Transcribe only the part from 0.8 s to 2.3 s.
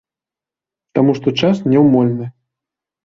Таму што час няўмольны.